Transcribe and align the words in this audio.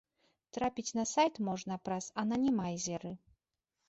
Трапіць 0.57 0.93
на 0.99 1.03
сайт 1.09 1.35
можна 1.49 1.77
праз 1.87 2.07
ананімайзеры. 2.21 3.11